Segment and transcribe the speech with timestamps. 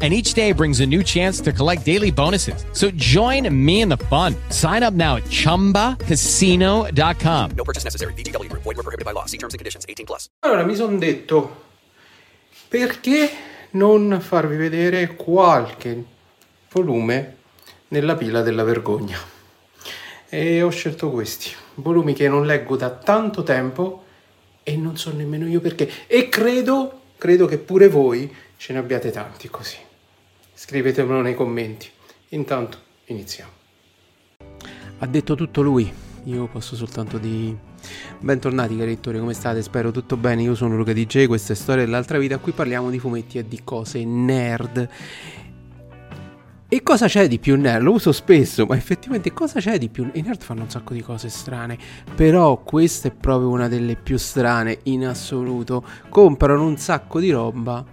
[0.00, 2.64] And each day brings a new chance to collect daily bonuses.
[2.72, 4.36] So join me in the fun.
[4.50, 7.50] Sign up now at chumbacasino.com.
[7.56, 8.12] No purchase necessary.
[8.14, 8.62] VGW Group.
[8.62, 9.24] Void were prohibited by law.
[9.26, 9.84] See terms and conditions.
[9.88, 10.28] 18 plus.
[10.40, 11.64] Allora mi sono detto
[12.68, 13.30] perché
[13.70, 16.04] non farvi vedere qualche
[16.70, 17.36] volume
[17.88, 19.18] nella pila della vergogna.
[20.28, 24.04] E ho scelto questi, volumi che non leggo da tanto tempo
[24.62, 25.90] e non so nemmeno io perché.
[26.06, 29.76] E credo, credo che pure voi ce ne abbiate tanti così.
[30.60, 31.88] Scrivetemelo nei commenti.
[32.30, 33.50] Intanto iniziamo.
[34.98, 35.88] Ha detto tutto lui.
[36.24, 37.56] Io posso soltanto di
[38.18, 39.62] Bentornati cari lettori, come state?
[39.62, 40.42] Spero tutto bene.
[40.42, 42.38] Io sono Luca DJ, questa è Storia dell'altra vita.
[42.38, 44.88] Qui parliamo di fumetti e di cose nerd.
[46.68, 47.84] E cosa c'è di più nerd?
[47.84, 50.10] Lo uso spesso, ma effettivamente cosa c'è di più?
[50.12, 51.78] I nerd fanno un sacco di cose strane,
[52.16, 55.84] però questa è proprio una delle più strane in assoluto.
[56.08, 57.86] Comprano un sacco di roba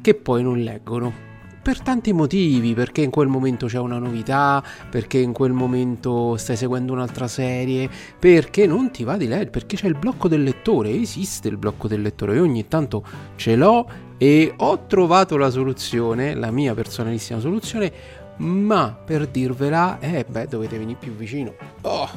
[0.00, 1.26] che poi non leggono
[1.68, 6.56] per tanti motivi, perché in quel momento c'è una novità, perché in quel momento stai
[6.56, 10.88] seguendo un'altra serie, perché non ti va di leggere, perché c'è il blocco del lettore,
[10.92, 13.04] esiste il blocco del lettore, io ogni tanto
[13.36, 17.92] ce l'ho e ho trovato la soluzione, la mia personalissima soluzione,
[18.38, 21.52] ma per dirvela, eh beh, dovete venire più vicino.
[21.82, 22.08] Oh,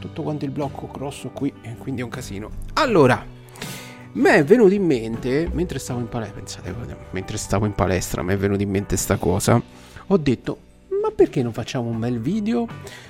[0.00, 2.50] tutto quanto il blocco grosso qui, e quindi è un casino.
[2.72, 3.24] Allora,
[4.16, 6.74] mi è venuto in mente, mentre stavo in palestra, pensate,
[7.10, 9.60] mentre stavo in palestra mi è venuto in mente sta cosa,
[10.06, 10.58] ho detto,
[11.02, 12.66] ma perché non facciamo un bel video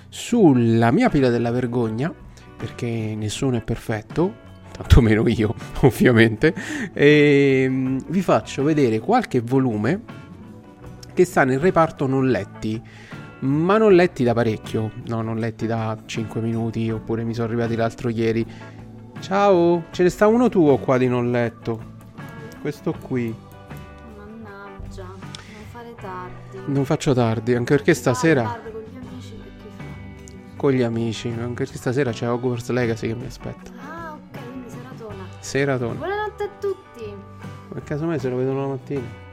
[0.08, 2.12] sulla mia pila della vergogna,
[2.56, 4.34] perché nessuno è perfetto,
[4.72, 6.52] tantomeno io, ovviamente,
[6.92, 10.00] e mm, vi faccio vedere qualche volume
[11.14, 12.82] che sta nel reparto non letti,
[13.40, 17.76] ma non letti da parecchio, no, non letti da 5 minuti, oppure mi sono arrivati
[17.76, 18.44] l'altro ieri
[19.20, 21.94] Ciao, ce ne sta uno tuo qua di non letto.
[22.60, 23.34] Questo qui.
[24.16, 26.72] Mannaggia, non fare tardi.
[26.72, 28.42] Non faccio tardi, anche perché stasera...
[28.42, 30.56] Tardi con gli amici perché fa?
[30.56, 33.70] Con gli amici, anche perché stasera c'è Hogwarts Legacy che mi aspetta.
[33.78, 35.24] Ah, ok, quindi seratona.
[35.40, 35.94] Seratona.
[35.94, 37.14] Buonanotte a tutti.
[37.72, 39.24] Per caso mai se lo vedono la mattina.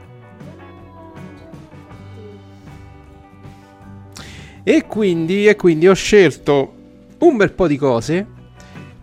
[4.64, 6.74] E quindi, e quindi ho scelto
[7.18, 8.26] un bel po' di cose,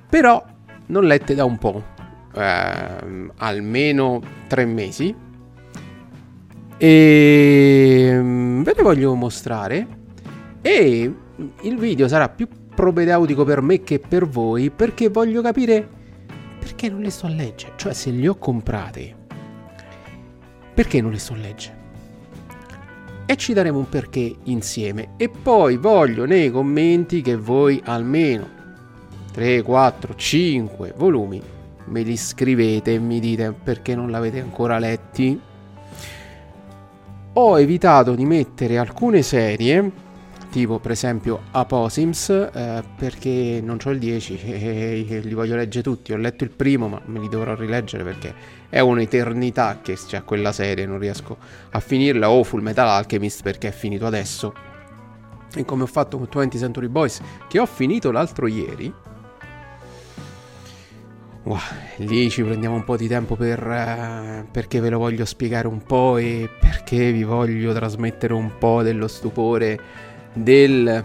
[0.09, 0.43] però
[0.91, 1.81] non lette da un po',
[2.35, 5.15] eh, almeno tre mesi.
[6.77, 9.87] E mm, ve le voglio mostrare.
[10.61, 11.13] E
[11.61, 15.99] il video sarà più propedeutico per me che per voi perché voglio capire
[16.59, 17.73] perché non le sto a leggere.
[17.77, 19.15] Cioè, se le ho comprate,
[20.73, 21.79] perché non le sto a leggere?
[23.25, 25.13] E ci daremo un perché insieme.
[25.17, 28.59] E poi voglio nei commenti che voi almeno
[29.31, 31.41] 3, 4, 5 volumi,
[31.85, 35.39] me li scrivete e mi dite perché non l'avete ancora letti.
[37.33, 39.89] Ho evitato di mettere alcune serie,
[40.49, 44.39] tipo per esempio Aposims, eh, perché non ho il 10
[45.07, 46.11] e li voglio leggere tutti.
[46.11, 48.33] Ho letto il primo, ma me li dovrò rileggere perché
[48.69, 51.37] è un'eternità che c'è quella serie, non riesco
[51.71, 52.29] a finirla.
[52.29, 54.53] O Full Metal Alchemist perché è finito adesso.
[55.55, 58.93] E come ho fatto con 20 Century Boys, che ho finito l'altro ieri,
[61.43, 61.57] Wow,
[61.97, 65.81] lì ci prendiamo un po' di tempo per, uh, perché ve lo voglio spiegare un
[65.81, 69.79] po' e perché vi voglio trasmettere un po' dello stupore
[70.33, 71.03] del,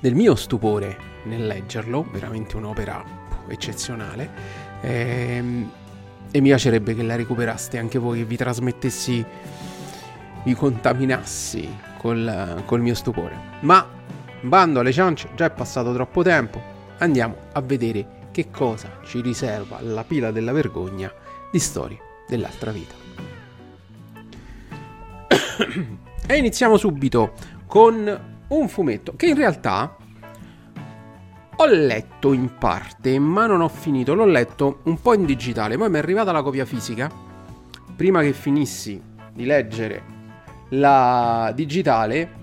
[0.00, 0.96] del mio stupore
[1.26, 3.04] nel leggerlo, veramente un'opera
[3.46, 4.28] eccezionale.
[4.80, 5.70] Ehm,
[6.32, 9.24] e mi piacerebbe che la recuperaste anche voi, che vi trasmettessi,
[10.42, 13.38] vi contaminassi col, col mio stupore.
[13.60, 13.88] Ma
[14.40, 16.60] bando alle ciance, già è passato troppo tempo,
[16.98, 21.12] andiamo a vedere che cosa ci riserva la pila della vergogna
[21.52, 22.94] di storie dell'altra vita.
[26.26, 29.96] e iniziamo subito con un fumetto che in realtà
[31.54, 35.88] ho letto in parte, ma non ho finito, l'ho letto un po' in digitale, poi
[35.88, 37.08] mi è arrivata la copia fisica,
[37.94, 39.00] prima che finissi
[39.32, 40.02] di leggere
[40.70, 42.42] la digitale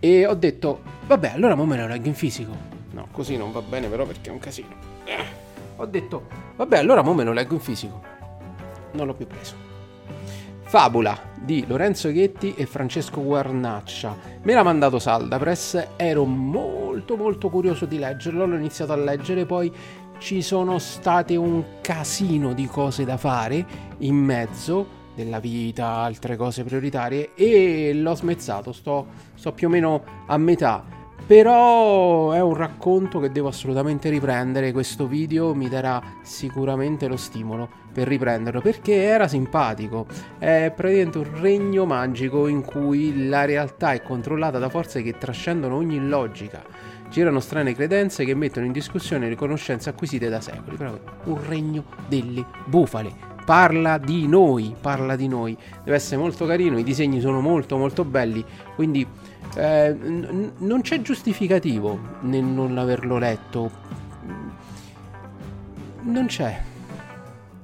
[0.00, 2.72] e ho detto, vabbè, allora mo me la leggo in fisico.
[2.90, 4.83] No, così non va bene però perché è un casino.
[5.76, 8.00] Ho detto, vabbè, allora mo me lo leggo in fisico.
[8.92, 9.54] Non l'ho più preso.
[10.62, 14.16] Fabula di Lorenzo Ghetti e Francesco Guarnaccia.
[14.42, 19.44] Me l'ha mandato Salda Press, ero molto molto curioso di leggerlo, l'ho iniziato a leggere,
[19.44, 19.72] poi
[20.18, 23.64] ci sono state un casino di cose da fare
[23.98, 30.02] in mezzo della vita, altre cose prioritarie e l'ho smezzato, sto, sto più o meno
[30.26, 30.82] a metà.
[31.26, 34.72] Però è un racconto che devo assolutamente riprendere.
[34.72, 40.06] Questo video mi darà sicuramente lo stimolo per riprenderlo perché era simpatico.
[40.38, 45.76] È praticamente un regno magico in cui la realtà è controllata da forze che trascendono
[45.76, 46.62] ogni logica.
[47.08, 50.76] Girano strane credenze che mettono in discussione le conoscenze acquisite da secoli.
[50.76, 55.56] Proprio un regno delle bufale parla di noi, parla di noi.
[55.84, 58.44] Deve essere molto carino, i disegni sono molto molto belli,
[58.74, 59.06] quindi
[59.56, 63.70] eh, n- non c'è giustificativo nel non averlo letto.
[66.02, 66.60] Non c'è.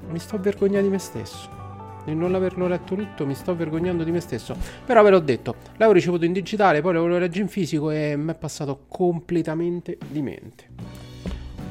[0.09, 1.59] Mi sto vergognando di me stesso.
[2.07, 4.57] Nel non averlo letto tutto mi sto vergognando di me stesso.
[4.85, 8.33] Però ve l'ho detto, l'avevo ricevuto in digitale, poi l'avevo letto in fisico e mi
[8.33, 10.69] è passato completamente di mente.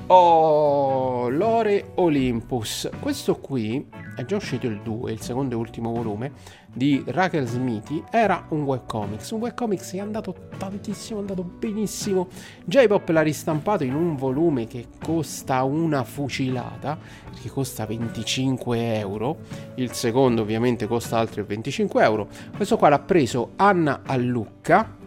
[0.08, 2.90] Oh, Lore Olympus.
[3.00, 6.32] Questo qui è già uscito il 2, il secondo e ultimo volume
[6.74, 8.04] di Raquel Smithy.
[8.12, 9.32] Era un webcomics.
[9.32, 12.28] Un webcomics che è andato tantissimo, è andato benissimo.
[12.66, 16.98] J-Pop l'ha ristampato in un volume che costa una fucilata,
[17.42, 19.38] che costa 25 euro.
[19.76, 22.28] Il secondo ovviamente costa altri 25 euro.
[22.56, 24.98] Questo qua l'ha preso Anna Allucca.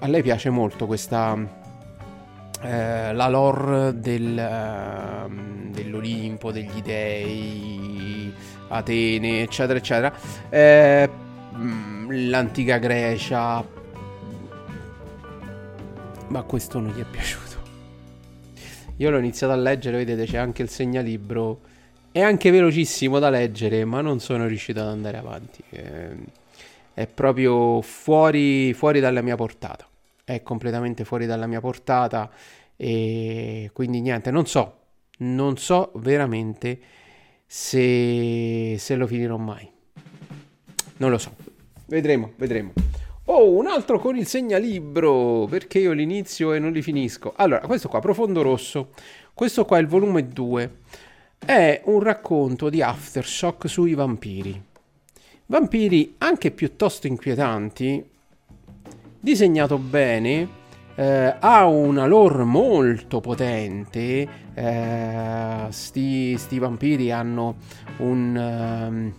[0.00, 1.60] A lei piace molto questa
[2.64, 7.91] eh, la lore del, uh, dell'Olimpo, degli dei,
[8.74, 10.14] Atene, eccetera, eccetera.
[10.48, 11.08] Eh,
[11.54, 13.64] mm, l'antica Grecia.
[16.28, 17.60] Ma questo non gli è piaciuto.
[18.96, 21.60] Io l'ho iniziato a leggere, vedete, c'è anche il segnalibro.
[22.10, 25.62] È anche velocissimo da leggere, ma non sono riuscito ad andare avanti.
[25.70, 26.16] Eh,
[26.94, 29.86] è proprio fuori, fuori dalla mia portata
[30.24, 32.30] è completamente fuori dalla mia portata
[32.76, 34.78] e quindi niente, non so,
[35.18, 36.78] non so veramente
[37.54, 39.70] se, se lo finirò mai.
[40.96, 41.36] Non lo so,
[41.84, 42.72] vedremo, vedremo.
[43.26, 47.34] Oh, un altro con il segnalibro, perché io l'inizio e non li finisco.
[47.36, 48.92] Allora, questo qua, Profondo Rosso,
[49.34, 50.76] questo qua è il volume 2,
[51.44, 54.60] è un racconto di aftershock sui vampiri.
[55.44, 58.02] Vampiri anche piuttosto inquietanti,
[59.20, 60.48] disegnato bene,
[60.94, 67.56] eh, ha una lore molto potente, eh, sti, sti, vampiri hanno
[67.98, 69.12] un...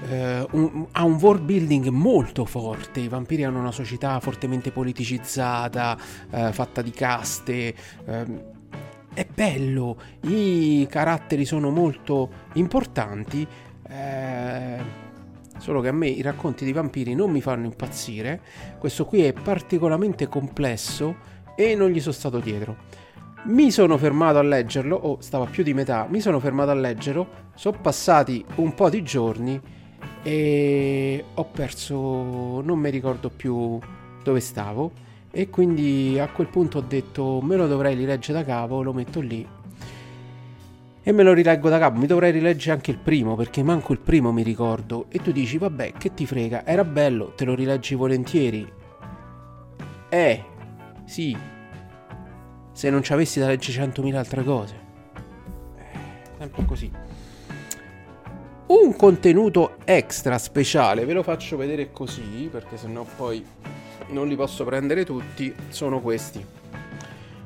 [0.00, 3.00] Uh, un, ha un world building molto forte.
[3.00, 5.98] I vampiri hanno una società fortemente politicizzata,
[6.30, 7.74] uh, fatta di caste.
[8.06, 8.44] Uh,
[9.12, 13.46] è bello, i caratteri sono molto importanti.
[15.58, 18.40] Solo che a me i racconti di vampiri non mi fanno impazzire.
[18.78, 21.16] Questo qui è particolarmente complesso
[21.56, 22.76] e non gli sono stato dietro.
[23.44, 26.74] Mi sono fermato a leggerlo, o oh, stava più di metà, mi sono fermato a
[26.74, 29.60] leggerlo, sono passati un po' di giorni
[30.22, 33.78] e ho perso, non mi ricordo più
[34.22, 34.92] dove stavo
[35.30, 39.20] e quindi a quel punto ho detto me lo dovrei rileggere da capo, lo metto
[39.20, 39.46] lì
[41.08, 41.98] e me lo rileggo da capo.
[41.98, 45.06] Mi dovrei rileggere anche il primo perché manco il primo mi ricordo.
[45.08, 48.70] E tu dici, vabbè, che ti frega, era bello, te lo rileggi volentieri.
[50.10, 50.44] Eh,
[51.06, 51.34] sì,
[52.72, 54.74] se non ci avessi da leggere 100.000 altre cose.
[55.78, 55.98] Eh,
[56.36, 56.92] sempre così.
[58.66, 63.42] Un contenuto extra speciale, ve lo faccio vedere così perché sennò poi
[64.08, 65.54] non li posso prendere tutti.
[65.70, 66.57] Sono questi.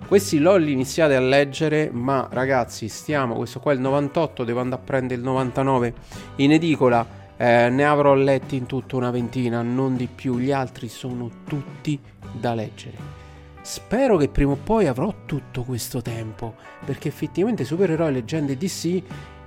[0.06, 4.80] Questi l'ho iniziati a leggere, ma ragazzi, stiamo, questo qua è il 98, devo andare
[4.82, 5.94] a prendere il 99
[6.36, 7.20] in edicola.
[7.36, 10.38] Eh, ne avrò letti in tutto una ventina, non di più.
[10.38, 11.98] Gli altri sono tutti
[12.30, 13.20] da leggere.
[13.62, 16.54] Spero che prima o poi avrò tutto questo tempo,
[16.84, 19.02] perché effettivamente supereroi, leggende DC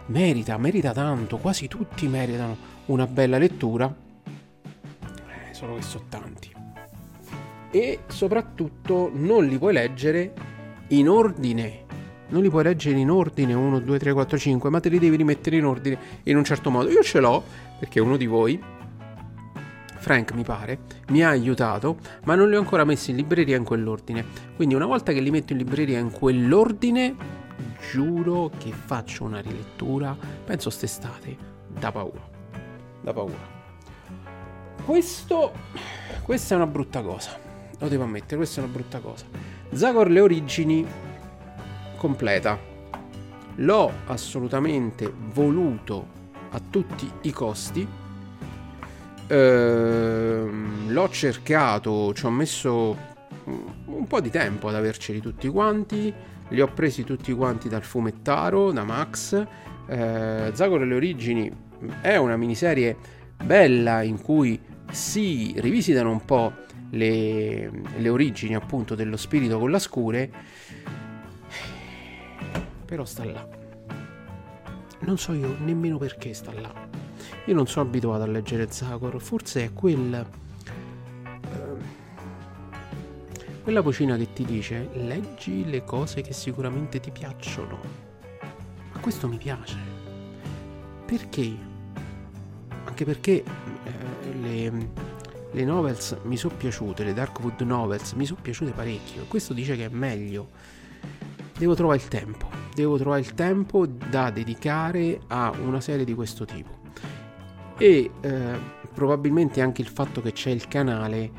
[0.07, 3.93] merita, merita tanto, quasi tutti meritano una bella lettura.
[5.03, 6.54] Eh, solo che sono tanti.
[7.71, 10.33] E soprattutto non li puoi leggere
[10.89, 11.83] in ordine.
[12.27, 15.15] Non li puoi leggere in ordine 1, 2, 3, 4, 5, ma te li devi
[15.15, 16.89] rimettere in ordine in un certo modo.
[16.89, 17.43] Io ce l'ho
[17.79, 18.59] perché uno di voi,
[19.97, 23.63] Frank mi pare, mi ha aiutato, ma non li ho ancora messi in libreria in
[23.63, 24.23] quell'ordine.
[24.55, 27.15] Quindi una volta che li metto in libreria in quell'ordine,
[27.91, 32.21] giuro che faccio una rilettura, penso st'estate, da paura.
[33.01, 33.53] Da paura.
[34.85, 35.51] Questo,
[36.21, 37.44] questa è una brutta cosa.
[37.79, 39.25] Lo devo ammettere, questa è una brutta cosa.
[39.73, 40.85] Zagor le origini
[41.97, 42.57] completa.
[43.55, 46.07] L'ho assolutamente voluto
[46.51, 47.87] a tutti i costi.
[49.27, 53.13] Ehm, l'ho cercato, ci ho messo
[53.45, 56.13] un po' di tempo ad averceli tutti quanti.
[56.49, 59.45] Li ho presi tutti quanti dal fumettaro, da Max.
[59.87, 61.51] Eh, Zagor le origini
[62.01, 62.95] è una miniserie
[63.43, 64.59] bella in cui
[64.91, 66.53] si rivisitano un po'
[66.95, 70.31] le, le origini appunto dello spirito con la scure.
[72.85, 73.47] Però sta là.
[74.99, 76.73] Non so io nemmeno perché sta là.
[77.45, 80.25] Io non sono abituato a leggere Zagor, forse è quel
[83.65, 87.79] quella vocina che ti dice leggi le cose che sicuramente ti piacciono.
[88.93, 89.75] Ma questo mi piace.
[91.03, 91.57] Perché?
[92.83, 94.89] Anche perché eh, le,
[95.55, 99.23] le novels mi sono piaciute, le Darkwood novels mi sono piaciute parecchio.
[99.25, 100.49] Questo dice che è meglio.
[101.57, 102.49] Devo trovare il tempo.
[102.73, 106.83] Devo trovare il tempo da dedicare a una serie di questo tipo.
[107.77, 108.59] E eh,
[108.93, 111.31] probabilmente anche il fatto che c'è il canale eh,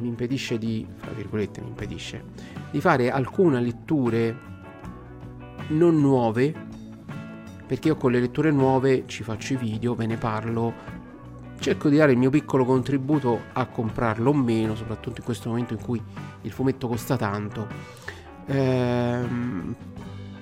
[0.00, 2.24] mi impedisce di, fra virgolette, mi impedisce
[2.70, 4.36] di fare alcune letture
[5.68, 6.54] non nuove,
[7.66, 10.95] perché io con le letture nuove ci faccio i video, ve ne parlo,
[11.58, 15.72] cerco di dare il mio piccolo contributo a comprarlo o meno, soprattutto in questo momento
[15.74, 16.02] in cui
[16.42, 17.66] il fumetto costa tanto.
[18.46, 19.74] Ehm,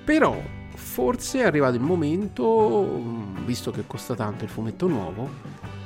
[0.03, 0.39] però
[0.75, 3.01] forse è arrivato il momento,
[3.45, 5.29] visto che costa tanto il fumetto nuovo,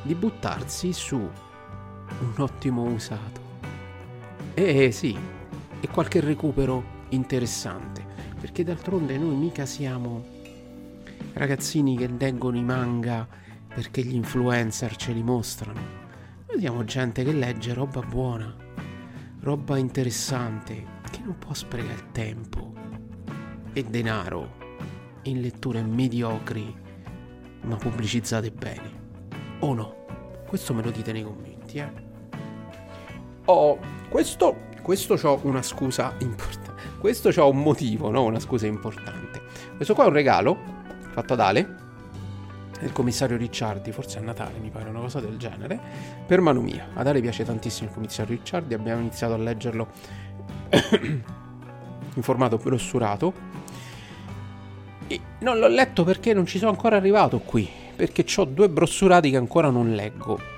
[0.01, 3.47] di buttarsi su un ottimo usato.
[4.53, 5.17] Eh, sì,
[5.79, 8.05] e qualche recupero interessante,
[8.39, 10.37] perché d'altronde noi mica siamo
[11.33, 13.25] ragazzini che leggono i manga
[13.73, 15.79] perché gli influencer ce li mostrano.
[16.49, 18.53] Noi siamo gente che legge roba buona,
[19.41, 22.73] roba interessante, che non può sprecare tempo
[23.73, 24.57] e denaro
[25.23, 26.87] in letture mediocri
[27.61, 29.07] ma pubblicizzate bene.
[29.59, 29.95] O no?
[30.47, 31.91] Questo me lo dite nei commenti, eh?
[33.45, 33.77] Oh,
[34.09, 36.97] questo, questo ho una scusa importante.
[36.99, 38.23] Questo ho un motivo, no?
[38.23, 39.41] Una scusa importante.
[39.75, 40.57] Questo qua è un regalo
[41.11, 41.75] fatto ad Ale,
[42.79, 45.79] del commissario Ricciardi, forse a Natale mi pare una cosa del genere,
[46.25, 46.89] per mano mia.
[46.93, 49.87] Ad Ale piace tantissimo il commissario Ricciardi, abbiamo iniziato a leggerlo
[51.01, 53.33] in formato brossurato.
[55.07, 59.29] E non l'ho letto perché non ci sono ancora arrivato qui, perché ho due brossurati
[59.31, 60.57] che ancora non leggo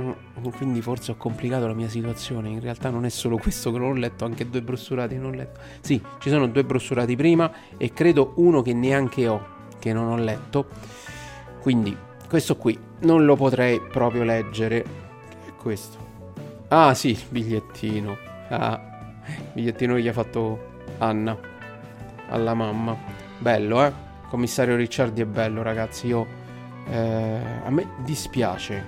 [0.00, 0.12] Mm,
[0.56, 2.48] quindi forse ho complicato la mia situazione.
[2.48, 5.36] In realtà non è solo questo che non ho letto, anche due brossurati non ho
[5.36, 5.60] letto.
[5.80, 9.44] Sì, ci sono due brossurati prima e credo uno che neanche ho,
[9.78, 10.66] che non ho letto.
[11.62, 11.96] Quindi
[12.28, 14.82] questo qui non lo potrei proprio leggere.
[14.82, 15.96] Che è questo?
[16.68, 18.16] Ah sì, il bigliettino.
[18.48, 18.80] Ah,
[19.52, 21.38] bigliettino che gli ha fatto Anna
[22.30, 22.96] alla mamma.
[23.38, 23.92] Bello, eh?
[24.28, 26.08] Commissario Ricciardi è bello, ragazzi.
[26.08, 26.26] Io
[26.90, 28.84] eh, a me dispiace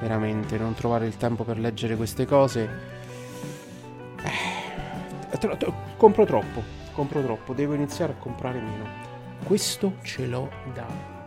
[0.00, 2.70] veramente non trovare il tempo per leggere queste cose.
[4.22, 6.62] Eh, compro troppo,
[6.92, 8.84] compro troppo, devo iniziare a comprare meno.
[9.42, 11.21] Questo ce l'ho da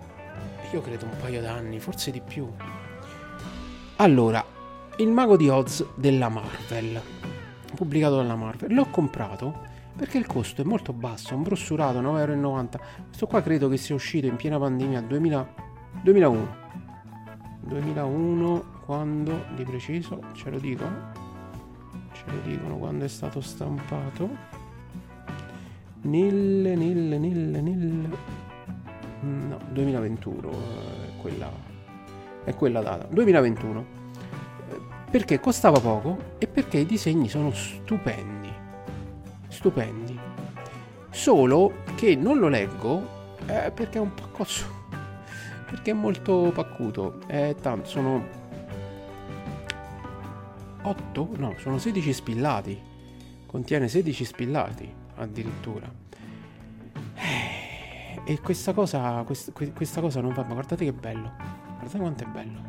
[0.75, 2.45] io credo un paio d'anni, forse di più.
[3.97, 4.53] Allora,
[4.97, 7.01] Il mago di Oz della Marvel,
[7.75, 8.73] pubblicato dalla Marvel.
[8.73, 9.63] L'ho comprato
[9.93, 12.79] perché il costo è molto basso, un brossurato 9,90€.
[13.07, 15.53] Questo qua credo che sia uscito in piena pandemia 2000,
[16.01, 16.55] 2001.
[17.61, 20.85] 2001 quando di preciso ce lo dico
[22.11, 24.29] ce lo dicono quando è stato stampato
[26.01, 28.17] nel nel nel nel
[29.25, 31.51] no 2021 è quella
[32.43, 33.85] è quella data 2021
[35.09, 38.51] perché costava poco e perché i disegni sono stupendi
[39.47, 40.19] stupendi
[41.09, 43.13] solo che non lo leggo
[43.47, 44.83] eh, perché è un costoso
[45.69, 47.19] perché è molto paccuto.
[47.27, 48.25] È tanto, sono
[50.81, 51.29] 8?
[51.37, 52.81] No, sono 16 spillati.
[53.45, 55.91] Contiene 16 spillati addirittura.
[58.25, 61.31] Eh, e questa cosa, quest, questa cosa non va, ma guardate che bello.
[61.77, 62.59] Guardate quanto è bello.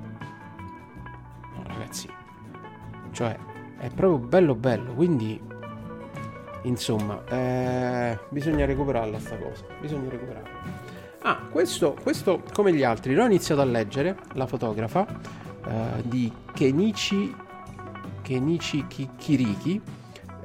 [1.55, 2.09] No, ragazzi.
[3.11, 3.37] Cioè,
[3.79, 5.41] è proprio bello bello, quindi
[6.63, 9.65] insomma, eh, bisogna recuperarla sta cosa.
[9.81, 10.85] Bisogna recuperarla.
[11.23, 15.07] Ah, questo, questo, come gli altri, l'ho iniziato a leggere, la fotografa
[15.65, 17.35] uh, di Kenichi,
[18.23, 18.87] Kenichi
[19.17, 19.83] Kiriki.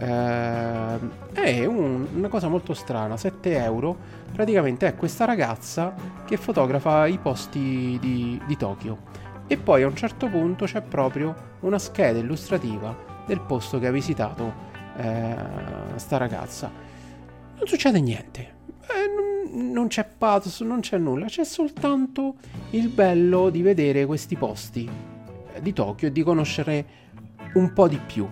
[0.01, 3.95] Uh, è un, una cosa molto strana, 7 euro.
[4.33, 5.93] Praticamente è questa ragazza
[6.25, 9.09] che fotografa i posti di, di Tokyo.
[9.45, 12.95] E poi a un certo punto c'è proprio una scheda illustrativa
[13.27, 15.35] del posto che ha visitato eh,
[15.95, 16.71] sta ragazza.
[17.57, 18.53] Non succede niente.
[18.81, 22.35] Eh, non c'è pathos, non c'è nulla, c'è soltanto
[22.71, 24.89] il bello di vedere questi posti
[25.59, 26.85] di Tokyo e di conoscere
[27.53, 28.27] un po' di più.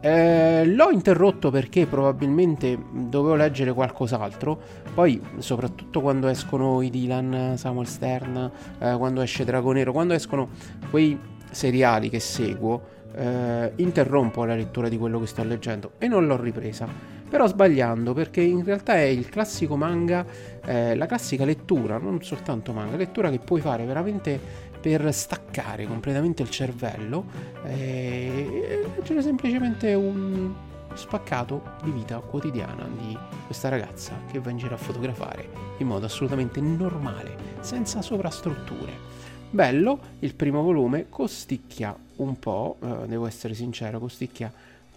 [0.00, 4.60] Eh, l'ho interrotto perché probabilmente dovevo leggere qualcos'altro.
[4.94, 10.48] Poi, soprattutto quando escono i Dylan, Samuel Stern, eh, quando esce Dragonero, quando escono
[10.90, 11.18] quei
[11.50, 16.40] seriali che seguo, eh, interrompo la lettura di quello che sto leggendo e non l'ho
[16.40, 17.16] ripresa.
[17.28, 20.24] Però sbagliando perché in realtà è il classico manga,
[20.64, 24.40] eh, la classica lettura, non soltanto manga, lettura che puoi fare veramente
[24.80, 27.24] per staccare completamente il cervello
[27.64, 30.54] e leggere semplicemente un
[30.94, 33.16] spaccato di vita quotidiana di
[33.46, 39.06] questa ragazza che va in giro a fotografare in modo assolutamente normale, senza sovrastrutture.
[39.50, 44.52] Bello, il primo volume costicchia un po', eh, devo essere sincero, costicchia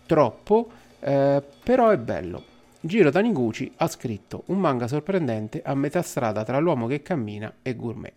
[0.05, 0.69] troppo,
[0.99, 2.43] eh, però è bello.
[2.81, 7.75] Giro Taniguchi ha scritto un manga sorprendente a metà strada tra l'uomo che cammina e
[7.75, 8.13] gourmet.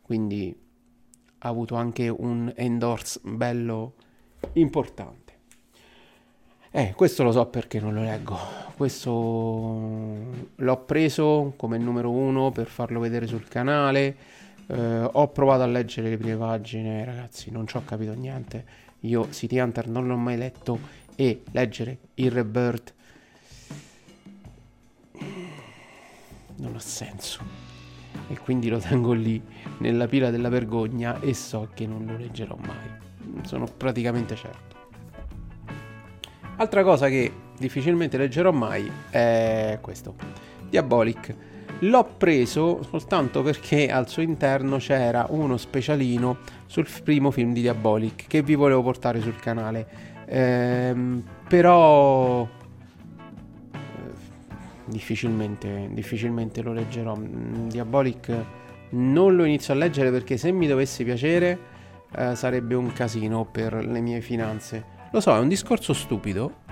[0.00, 0.56] Quindi
[1.38, 3.94] ha avuto anche un endorse bello
[4.54, 5.24] importante.
[6.70, 8.38] Eh, questo lo so perché non lo leggo.
[8.76, 9.10] Questo
[10.54, 14.16] l'ho preso come numero uno per farlo vedere sul canale.
[14.66, 18.64] Eh, ho provato a leggere le prime pagine, ragazzi, non ci ho capito niente.
[19.00, 20.78] Io City Hunter non l'ho mai letto
[21.14, 22.94] e leggere il Rebirth
[26.56, 27.65] non ha senso
[28.28, 29.42] e quindi lo tengo lì
[29.78, 33.44] nella pila della vergogna e so che non lo leggerò mai.
[33.44, 34.76] Sono praticamente certo.
[36.56, 40.14] Altra cosa che difficilmente leggerò mai è questo.
[40.68, 41.34] Diabolic.
[41.80, 48.26] L'ho preso soltanto perché al suo interno c'era uno specialino sul primo film di Diabolic
[48.26, 49.86] che vi volevo portare sul canale.
[50.26, 52.48] Ehm, però
[54.86, 57.16] difficilmente, difficilmente lo leggerò.
[57.16, 58.44] Mm, Diabolic
[58.90, 61.58] non lo inizio a leggere perché se mi dovesse piacere
[62.16, 64.94] eh, sarebbe un casino per le mie finanze.
[65.10, 66.64] Lo so, è un discorso stupido,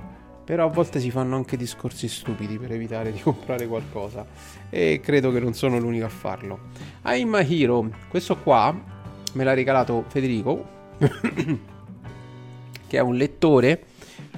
[0.44, 4.26] però a volte si fanno anche discorsi stupidi per evitare di comprare qualcosa
[4.71, 6.59] e credo che non sono l'unico a farlo.
[7.04, 8.75] I'm a Hero, questo qua
[9.32, 10.65] me l'ha regalato Federico,
[12.86, 13.86] che è un lettore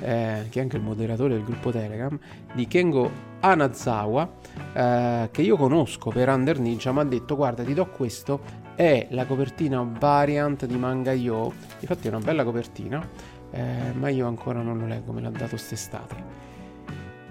[0.01, 2.19] eh, che è anche il moderatore del gruppo Telegram,
[2.55, 4.29] di Kengo Anazawa,
[4.73, 8.41] eh, che io conosco per Under Ninja, mi ha detto guarda ti do questo,
[8.75, 13.09] è la copertina variant di Manga Yo, infatti è una bella copertina,
[13.51, 16.45] eh, ma io ancora non lo leggo, me l'ha dato quest'estate.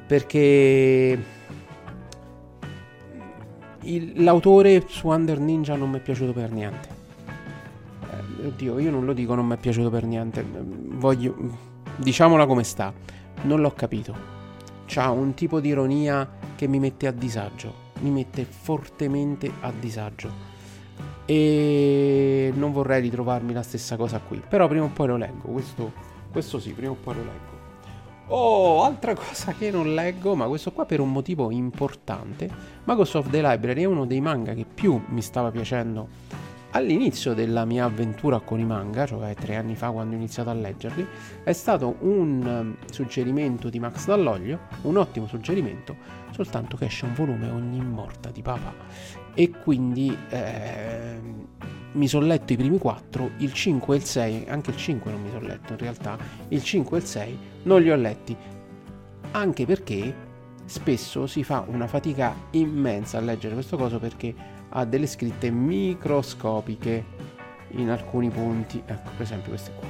[0.08, 1.24] Perché
[3.82, 6.88] il, l'autore su Under Ninja non mi è piaciuto per niente.
[8.12, 10.46] Eh, oddio, io non lo dico, non mi è piaciuto per niente.
[10.48, 11.36] Voglio
[11.98, 12.94] diciamola come sta,
[13.44, 14.35] non l'ho capito.
[14.86, 20.54] C'ha un tipo di ironia che mi mette a disagio, mi mette fortemente a disagio.
[21.26, 25.92] E non vorrei ritrovarmi la stessa cosa qui, però prima o poi lo leggo, questo,
[26.32, 27.54] questo sì, prima o poi lo leggo.
[28.28, 32.50] Oh, altra cosa che non leggo, ma questo qua per un motivo importante.
[32.84, 36.08] Magos of the Library è uno dei manga che più mi stava piacendo
[36.76, 40.54] all'inizio della mia avventura con i manga, cioè tre anni fa quando ho iniziato a
[40.54, 41.08] leggerli,
[41.44, 45.96] è stato un um, suggerimento di Max Dall'Oglio, un ottimo suggerimento,
[46.32, 48.74] soltanto che esce un volume ogni morta di papà.
[49.34, 51.20] E quindi eh,
[51.94, 55.22] mi sono letto i primi quattro, il 5 e il 6, anche il 5 non
[55.22, 56.18] mi sono letto in realtà,
[56.50, 58.36] il 5 e il 6 non li ho letti,
[59.32, 60.14] anche perché
[60.66, 67.04] spesso si fa una fatica immensa a leggere questo coso perché ha delle scritte microscopiche
[67.70, 68.82] in alcuni punti.
[68.86, 69.88] Ecco, per esempio queste qua.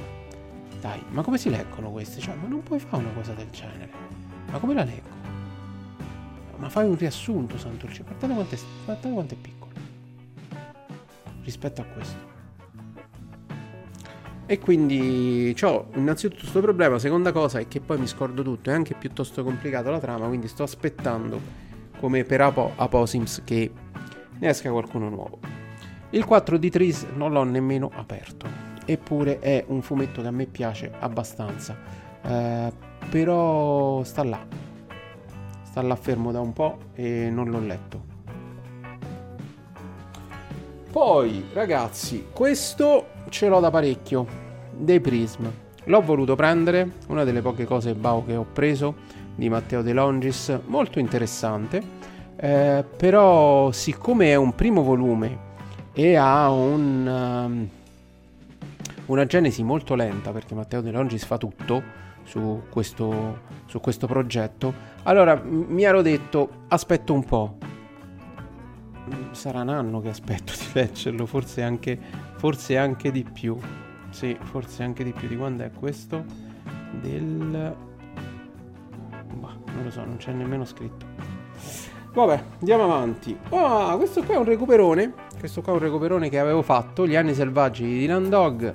[0.80, 2.20] Dai, ma come si leggono queste?
[2.20, 3.90] Cioè, ma non puoi fare una cosa del genere.
[4.50, 5.14] Ma come la leggo?
[6.58, 8.10] Ma fai un riassunto, santo cielo.
[8.10, 9.72] Guardate quanto è, guardate quanto è piccolo.
[11.42, 12.34] Rispetto a questo.
[14.46, 17.00] E quindi ho innanzitutto questo problema.
[17.00, 18.70] Seconda cosa è che poi mi scordo tutto.
[18.70, 20.28] È anche piuttosto complicato la trama.
[20.28, 21.40] Quindi sto aspettando,
[21.98, 23.72] come per Apo- Aposims, che
[24.38, 25.38] ne esca qualcuno nuovo.
[26.10, 28.46] Il 4 di Tris non l'ho nemmeno aperto,
[28.84, 31.76] eppure è un fumetto che a me piace abbastanza,
[32.22, 32.72] eh,
[33.10, 34.46] però sta là,
[35.64, 38.14] sta là fermo da un po' e non l'ho letto.
[40.90, 44.26] Poi ragazzi, questo ce l'ho da parecchio,
[44.72, 45.44] dei Prism.
[45.84, 48.94] L'ho voluto prendere, una delle poche cose Bao che ho preso
[49.34, 51.95] di Matteo De Longis, molto interessante
[52.36, 55.44] eh, però siccome è un primo volume
[55.92, 57.68] e ha un, um,
[59.06, 64.94] una genesi molto lenta perché Matteo De Longis fa tutto su questo, su questo progetto
[65.04, 67.56] allora mi ero detto aspetto un po'
[69.30, 71.98] sarà un anno che aspetto di leggerlo forse anche,
[72.36, 73.56] forse anche di più.
[74.10, 75.28] Sì forse anche di più.
[75.28, 76.24] Di quando è questo?
[77.00, 77.74] Del
[79.76, 81.35] non lo so, non c'è nemmeno scritto.
[82.16, 83.38] Vabbè, andiamo avanti.
[83.50, 85.12] Ah, questo qua è un recuperone.
[85.38, 88.74] Questo qua è un recuperone che avevo fatto, Gli anni selvaggi di Dylan Dog.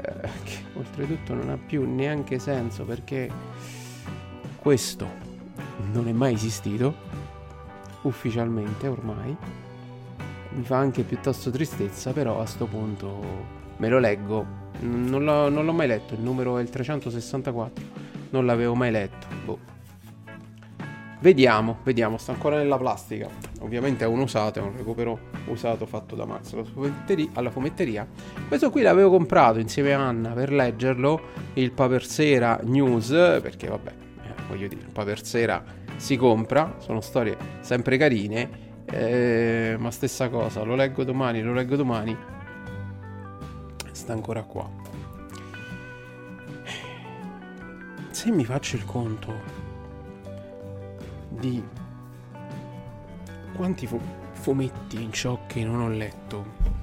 [0.00, 3.30] Eh, che oltretutto non ha più neanche senso perché
[4.56, 5.06] questo
[5.92, 6.94] non è mai esistito.
[8.02, 9.36] Ufficialmente ormai.
[10.52, 13.22] Mi fa anche piuttosto tristezza, però a sto punto
[13.76, 14.46] me lo leggo.
[14.80, 17.84] Non l'ho, non l'ho mai letto, il numero è il 364.
[18.30, 19.26] Non l'avevo mai letto.
[19.44, 19.77] Boh.
[21.20, 23.28] Vediamo, vediamo, sta ancora nella plastica.
[23.60, 26.54] Ovviamente è un usato, è un recupero usato fatto da Max
[27.32, 28.06] alla fumetteria.
[28.46, 31.20] Questo qui l'avevo comprato insieme a Anna per leggerlo,
[31.54, 33.08] il Papersera News,
[33.42, 35.64] perché vabbè, eh, voglio dire, il Papersera
[35.96, 41.74] si compra, sono storie sempre carine, eh, ma stessa cosa, lo leggo domani, lo leggo
[41.74, 42.16] domani,
[43.90, 44.70] sta ancora qua.
[48.10, 49.67] Se mi faccio il conto
[51.38, 51.62] di
[53.54, 54.00] quanti fu-
[54.32, 56.76] fumetti in ciò che non ho letto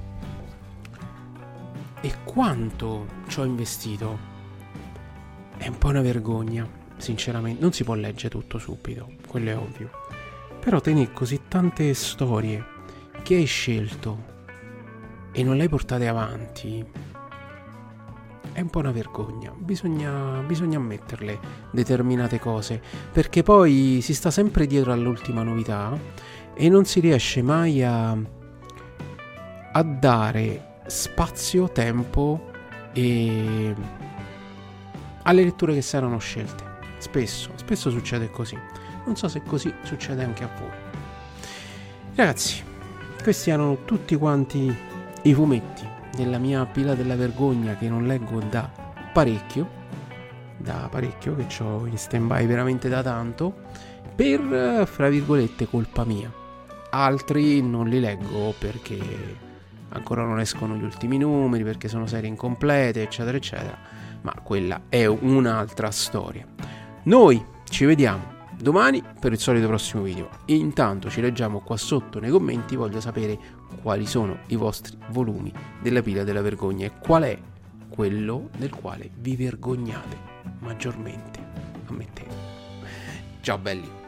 [2.02, 4.34] e quanto ci ho investito
[5.58, 7.62] è un po' una vergogna, sinceramente.
[7.62, 9.90] Non si può leggere tutto subito, quello è ovvio.
[10.60, 12.64] Però tenere così tante storie
[13.24, 14.34] che hai scelto
[15.32, 16.86] e non le hai portate avanti
[18.56, 21.40] è un po' una vergogna, bisogna, bisogna ammetterle
[21.72, 25.92] determinate cose, perché poi si sta sempre dietro all'ultima novità
[26.54, 28.12] e non si riesce mai a,
[29.74, 32.50] a dare spazio, tempo
[32.94, 33.76] e
[35.24, 36.64] alle letture che saranno scelte.
[37.00, 38.58] Spesso, spesso succede così.
[39.06, 40.72] Non so se così succede anche a voi.
[42.16, 42.64] Ragazzi,
[43.22, 44.74] questi erano tutti quanti
[45.24, 48.70] i fumetti nella mia pila della vergogna che non leggo da
[49.14, 49.84] parecchio,
[50.58, 53.54] da parecchio che ho in stand by veramente da tanto,
[54.16, 56.32] per, fra virgolette, colpa mia.
[56.90, 58.98] Altri non li leggo perché
[59.90, 63.78] ancora non escono gli ultimi numeri, perché sono serie incomplete, eccetera, eccetera.
[64.22, 66.48] Ma quella è un'altra storia.
[67.04, 70.30] Noi ci vediamo domani per il solito prossimo video.
[70.46, 73.38] Intanto ci leggiamo qua sotto nei commenti, voglio sapere
[73.76, 77.38] quali sono i vostri volumi della pila della vergogna e qual è
[77.90, 80.18] quello del quale vi vergognate
[80.60, 81.40] maggiormente.
[81.86, 82.36] Ammettete.
[83.42, 84.04] Ciao belli.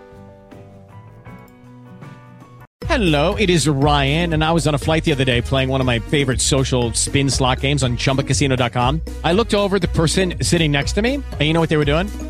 [2.88, 5.82] Hello, it is Ryan, and I was on a flight the other day playing one
[5.82, 9.02] of my favorite social spin slot games on chumbacasino.com.
[9.24, 11.86] I looked over the person sitting next to me, and you know what they were
[11.86, 12.08] doing?